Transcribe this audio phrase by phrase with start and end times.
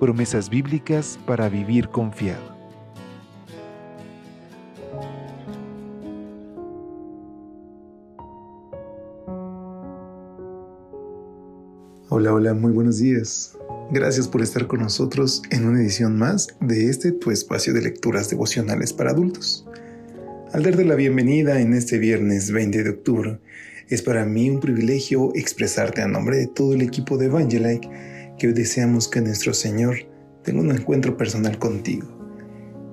[0.00, 2.42] Promesas bíblicas para vivir confiado.
[12.08, 13.56] Hola, hola, muy buenos días.
[13.92, 18.28] Gracias por estar con nosotros en una edición más de este tu espacio de lecturas
[18.30, 19.64] devocionales para adultos.
[20.52, 23.38] Al darte la bienvenida en este viernes 20 de octubre,
[23.88, 28.52] es para mí un privilegio expresarte a nombre de todo el equipo de Evangelike que
[28.52, 29.96] deseamos que nuestro Señor
[30.42, 32.06] tenga un encuentro personal contigo,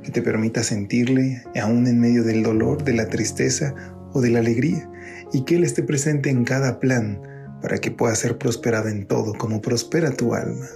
[0.04, 3.74] que te permita sentirle aún en medio del dolor, de la tristeza
[4.14, 4.90] o de la alegría,
[5.34, 7.22] y que Él esté presente en cada plan
[7.62, 10.68] para que pueda ser prosperado en todo como prospera tu alma.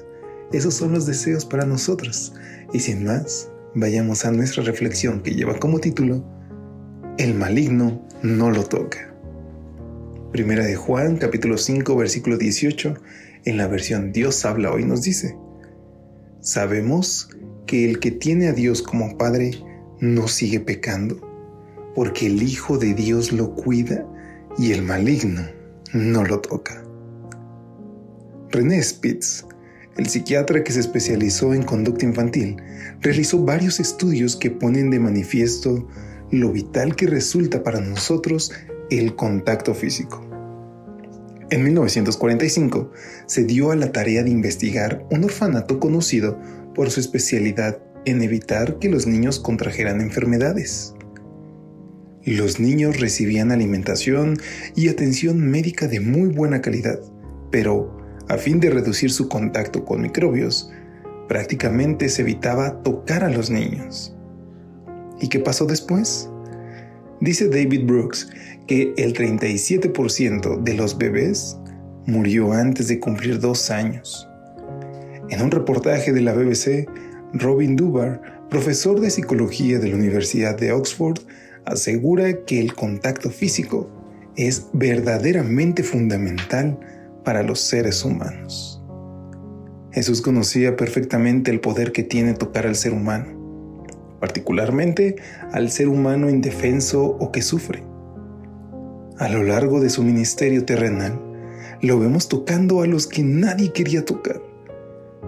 [0.54, 2.34] Esos son los deseos para nosotros.
[2.72, 6.24] Y sin más, vayamos a nuestra reflexión que lleva como título,
[7.18, 9.15] El maligno no lo toca.
[10.36, 12.96] Primera de Juan, capítulo 5, versículo 18,
[13.46, 15.38] en la versión Dios habla hoy nos dice,
[16.42, 17.30] Sabemos
[17.66, 19.52] que el que tiene a Dios como Padre
[20.02, 21.22] no sigue pecando,
[21.96, 24.06] porque el Hijo de Dios lo cuida
[24.58, 25.44] y el maligno
[25.94, 26.84] no lo toca.
[28.52, 29.46] René Spitz,
[29.96, 32.58] el psiquiatra que se especializó en conducta infantil,
[33.00, 35.88] realizó varios estudios que ponen de manifiesto
[36.30, 38.52] lo vital que resulta para nosotros
[38.90, 40.26] el contacto físico.
[41.52, 42.92] En 1945
[43.28, 46.40] se dio a la tarea de investigar un orfanato conocido
[46.74, 50.94] por su especialidad en evitar que los niños contrajeran enfermedades.
[52.24, 54.38] Los niños recibían alimentación
[54.76, 57.00] y atención médica de muy buena calidad,
[57.52, 57.96] pero
[58.28, 60.72] a fin de reducir su contacto con microbios,
[61.28, 64.16] prácticamente se evitaba tocar a los niños.
[65.22, 66.30] ¿Y qué pasó después?
[67.22, 68.30] Dice David Brooks
[68.68, 71.58] que el 37% de los bebés
[72.06, 74.28] murió antes de cumplir dos años.
[75.30, 76.88] En un reportaje de la BBC,
[77.34, 81.20] Robin Dubar, profesor de psicología de la Universidad de Oxford,
[81.66, 83.90] asegura que el contacto físico
[84.36, 86.78] es verdaderamente fundamental
[87.24, 88.82] para los seres humanos.
[89.92, 93.45] Jesús conocía perfectamente el poder que tiene tocar al ser humano,
[94.26, 95.18] particularmente
[95.52, 97.84] al ser humano indefenso o que sufre.
[99.20, 101.22] A lo largo de su ministerio terrenal,
[101.84, 104.42] lo vemos tocando a los que nadie quería tocar,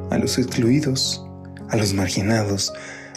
[0.09, 1.23] a los excluidos,
[1.69, 2.73] a los marginados,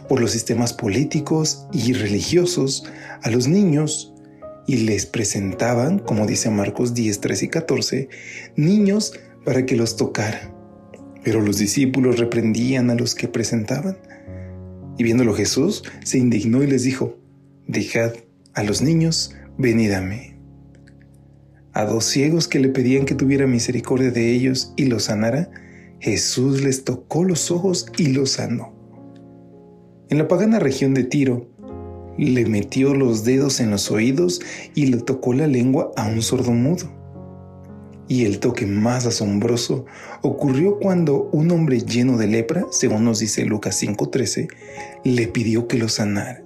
[0.06, 2.84] por los sistemas políticos y religiosos
[3.22, 4.12] a los niños
[4.66, 8.08] y les presentaban, como dice Marcos 10, 13 y 14,
[8.54, 9.14] niños
[9.46, 10.52] para que los tocara.
[11.24, 13.96] Pero los discípulos reprendían a los que presentaban.
[15.00, 17.16] Y viéndolo Jesús, se indignó y les dijo,
[17.66, 18.12] dejad
[18.52, 20.34] a los niños, venid a mí.
[21.72, 25.50] A dos ciegos que le pedían que tuviera misericordia de ellos y los sanara,
[26.00, 28.74] Jesús les tocó los ojos y los sanó.
[30.10, 31.48] En la pagana región de Tiro,
[32.18, 34.42] le metió los dedos en los oídos
[34.74, 36.99] y le tocó la lengua a un sordo mudo.
[38.10, 39.86] Y el toque más asombroso
[40.20, 44.48] ocurrió cuando un hombre lleno de lepra, según nos dice Lucas 5:13,
[45.04, 46.42] le pidió que lo sanara.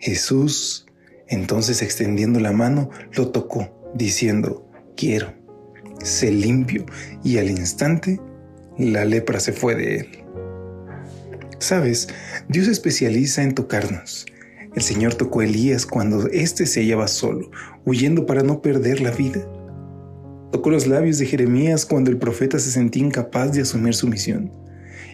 [0.00, 0.84] Jesús,
[1.28, 5.32] entonces extendiendo la mano, lo tocó, diciendo, quiero,
[6.02, 6.86] sé limpio,
[7.22, 8.20] y al instante
[8.76, 10.08] la lepra se fue de él.
[11.60, 12.08] Sabes,
[12.48, 14.26] Dios especializa en tocarnos.
[14.74, 17.48] El Señor tocó a Elías cuando éste se hallaba solo,
[17.84, 19.48] huyendo para no perder la vida.
[20.50, 24.50] Tocó los labios de Jeremías cuando el profeta se sentía incapaz de asumir su misión.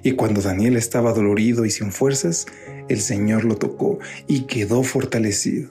[0.02, 2.46] Y cuando Daniel estaba dolorido y sin fuerzas,
[2.88, 5.68] el Señor lo tocó y quedó fortalecido.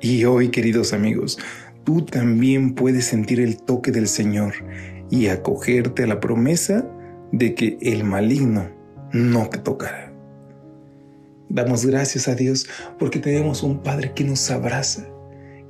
[0.00, 1.38] Y hoy, queridos amigos,
[1.84, 4.52] tú también puedes sentir el toque del Señor
[5.10, 6.86] y acogerte a la promesa
[7.32, 8.70] de que el maligno
[9.12, 10.12] no te tocará.
[11.48, 12.68] Damos gracias a Dios
[12.98, 15.06] porque tenemos un Padre que nos abraza,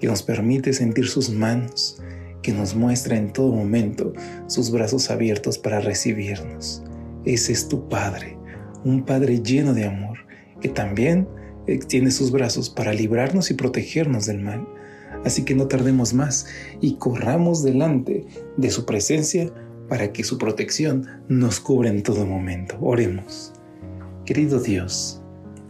[0.00, 2.02] que nos permite sentir sus manos,
[2.44, 4.12] que nos muestra en todo momento
[4.46, 6.82] sus brazos abiertos para recibirnos.
[7.24, 8.36] Ese es tu Padre,
[8.84, 10.18] un Padre lleno de amor,
[10.60, 11.26] que también
[11.66, 14.68] extiende sus brazos para librarnos y protegernos del mal.
[15.24, 16.46] Así que no tardemos más
[16.82, 18.26] y corramos delante
[18.58, 19.50] de su presencia
[19.88, 22.76] para que su protección nos cubra en todo momento.
[22.82, 23.54] Oremos.
[24.26, 25.22] Querido Dios,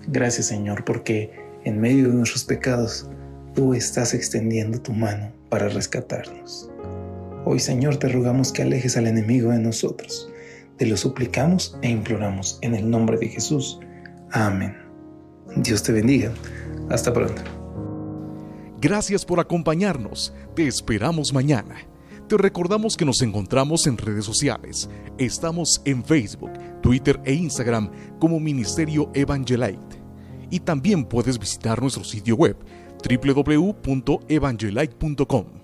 [0.09, 1.31] gracias Señor porque
[1.63, 3.09] en medio de nuestros pecados
[3.55, 6.69] tú estás extendiendo tu mano para rescatarnos.
[7.45, 10.29] Hoy Señor te rogamos que alejes al enemigo de nosotros.
[10.79, 13.79] Te lo suplicamos e imploramos en el nombre de Jesús.
[14.33, 14.75] Amén.
[15.55, 16.33] Dios te bendiga.
[16.91, 17.41] Hasta pronto.
[18.81, 20.35] Gracias por acompañarnos.
[20.57, 21.77] Te esperamos mañana.
[22.29, 24.91] Te recordamos que nos encontramos en redes sociales.
[25.19, 26.51] Estamos en Facebook,
[26.83, 30.03] Twitter e Instagram como Ministerio Evangelite.
[30.51, 32.57] Y también puedes visitar nuestro sitio web
[33.11, 35.64] www.evangelite.com